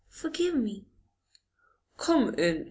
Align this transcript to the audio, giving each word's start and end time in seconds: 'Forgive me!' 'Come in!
'Forgive 0.09 0.55
me!' 0.55 0.87
'Come 1.97 2.33
in! 2.33 2.59